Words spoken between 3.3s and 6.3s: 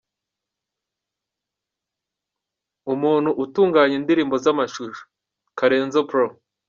utunganya indirimbo z’amashusho: Karenzo Pro.